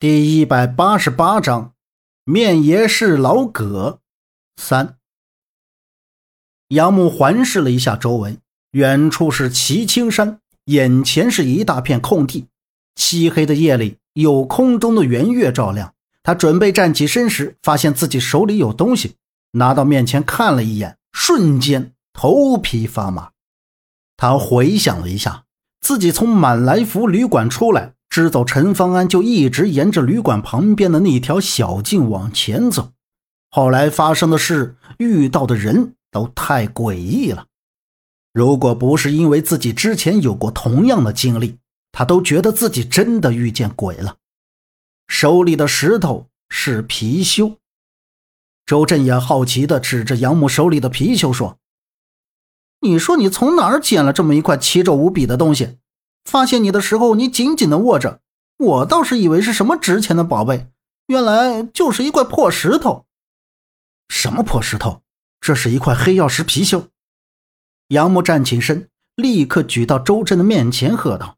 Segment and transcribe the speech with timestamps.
[0.00, 1.74] 第一百八十八章，
[2.24, 4.00] 面爷是老葛。
[4.56, 4.96] 三，
[6.68, 8.38] 杨木环视了一下周围，
[8.70, 12.46] 远处是齐青山，眼前是一大片空地。
[12.94, 15.92] 漆黑的夜里，有空中的圆月照亮。
[16.22, 19.16] 他准备站起身时，发现自己手里有东西，
[19.50, 23.32] 拿到面前看了一眼，瞬间头皮发麻。
[24.16, 25.44] 他回想了一下，
[25.82, 27.92] 自己从满来福旅馆出来。
[28.10, 32.92] 支走陈方安就一直沿着旅馆旁边的那条小径往前走，
[33.50, 37.46] 后来发生的事、遇到的人都太诡异了。
[38.32, 41.56] 如果不是因为自己之前有过同样的经历，
[41.92, 44.16] 他都觉得自己真的遇见鬼了。
[45.06, 47.56] 手里的石头是貔貅。
[48.66, 51.58] 周震也好奇地指着杨木手里的貔貅说
[52.82, 55.78] ：“你说你从哪儿捡了这么一块奇丑无比的东西？”
[56.30, 58.20] 发现你的时候，你紧紧的握着，
[58.56, 60.68] 我倒是以为是什么值钱的宝贝，
[61.08, 63.04] 原来就是一块破石头。
[64.08, 65.02] 什么破石头？
[65.40, 66.84] 这是一块黑曜石貔貅。
[67.88, 71.36] 杨木站起身，立刻举到周震的面前，喝道：“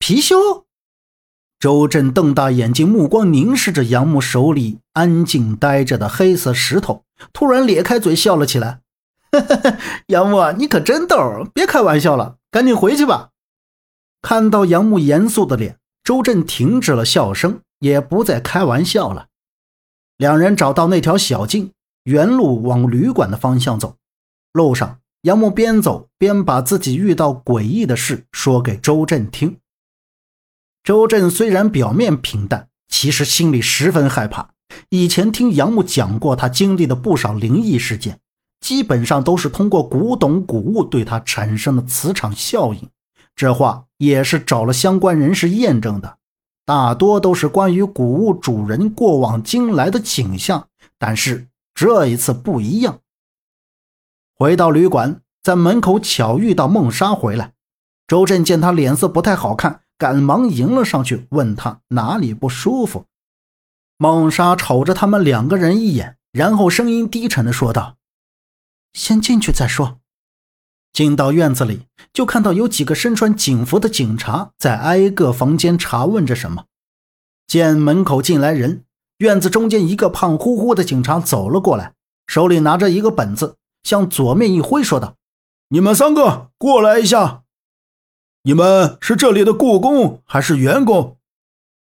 [0.00, 0.64] 貔貅！”
[1.60, 8.80] 周震瞪大眼睛，目光凝视着杨木手里安静呆着的黑色石头，突然咧开嘴笑了起来
[10.08, 13.32] ：“杨木，你可真逗，别开玩笑了，赶紧回去吧。”
[14.28, 19.28] 看到杨木严肃的脸，周震停止了笑声，也不再开玩笑了。
[20.16, 21.70] 两人找到那条小径，
[22.02, 23.94] 原路往旅馆的方向走。
[24.52, 29.58] 路上，杨木边走边把自己遇到诡异的事说给周震听。
[30.82, 34.50] 周震虽然表面平淡，其实心里十分害怕。
[34.88, 38.18] 以前听杨木讲过他经历的不少灵异事件，
[38.58, 42.88] 基本上都是通过古董古物对他产生的磁场效应。
[43.36, 46.16] 这话也是找了相关人士验证的，
[46.64, 53.00] 大多都是关于古物主人过往经来的景象，但是这一次不一样。
[54.34, 57.52] 回到旅馆，在门口巧遇到孟莎回来，
[58.06, 63.04] 周震见他脸色不太好看，赶忙迎了上去，问他哪里不舒服。
[63.98, 67.96] 孟莎瞅着他们两个人一眼，然后声音低沉的说道
[68.94, 70.00] ：“先进去再说。”
[70.96, 76.64] 进到院子里，就看到有几个身穿警服的警察在挨个房间查问着什么。
[77.46, 78.82] 见门口进来人，
[79.18, 81.92] 院子中间一个胖乎乎的警察走了过来，
[82.26, 85.16] 手里拿着一个本子，向左面一挥，说道
[85.68, 87.42] ：“你们三个过来一下。
[88.44, 91.18] 你们是这里的雇工还是员工？”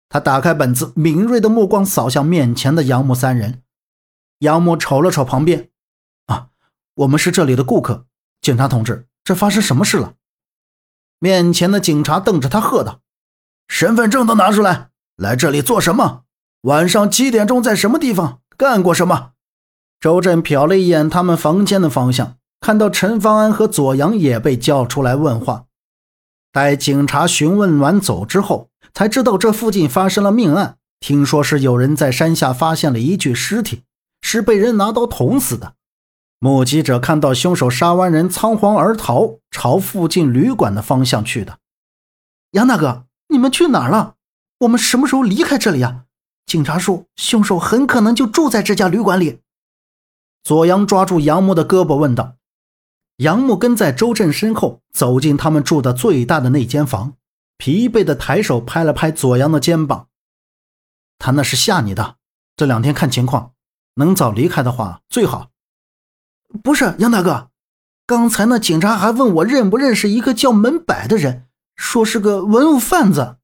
[0.07, 3.61] 他打开本子，敏锐的目光扫向面前的杨木三人。
[4.39, 5.69] 杨木瞅了瞅旁边
[6.27, 6.47] ，“啊，
[6.95, 8.05] 我们是这里的顾客。”
[8.41, 10.15] 警察同志，这发生什么事了？
[11.19, 13.01] 面前的警察瞪着他喝道
[13.69, 14.89] ：“身份证都拿出来！
[15.15, 16.23] 来这里做什么？
[16.61, 19.33] 晚上七点钟在什么地方干过什么？”
[20.01, 25.65] 周震瞟了一眼他们房间的方向，看到陈方安和左阳也被叫出来问话。
[26.51, 33.83] 待警察询问完走之后，才知道这附近发生了命案，听说是有人在山下发现了一具尸体，
[34.23, 35.75] 是被人拿刀捅死的。
[36.43, 41.59] 目击者看到凶手杀完人仓皇而逃，朝附近旅馆的方向去的。
[42.53, 44.15] 杨大哥，你们去哪儿了？
[44.61, 46.05] 我们什么时候离开这里呀？
[46.47, 49.41] 警察说，凶手很可能就住在这家旅馆里。
[50.41, 52.37] 左阳抓住杨木的胳膊问道。
[53.17, 57.13] 杨木跟在周震身后走进他们住的最大的那间房，
[57.57, 60.07] 疲惫的抬手拍了拍左阳的肩膀。
[61.19, 62.15] 他那是吓你的。
[62.55, 63.53] 这两天看情况，
[63.93, 65.50] 能早离开的话最好。
[66.63, 67.49] 不是杨大哥，
[68.05, 73.37] 刚才那警察还问我认不认识一个叫门柏的人，说是个文物贩子。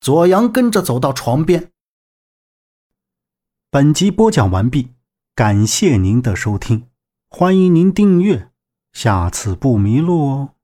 [0.00, 1.70] 左阳跟着走到床边。
[3.70, 4.94] 本集播讲完毕，
[5.34, 6.88] 感谢您的收听，
[7.28, 8.50] 欢迎您订阅，
[8.92, 10.55] 下次不迷路哦。